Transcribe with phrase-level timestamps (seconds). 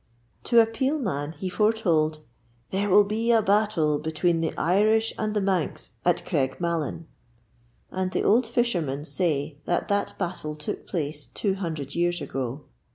[0.45, 2.21] To a Peel man he foretold:
[2.71, 7.05] 'There will be a battle between the Irish and the Manx at Creg Malin.'
[7.91, 12.63] And the old fishermen say that that battle took place two hundred years ago.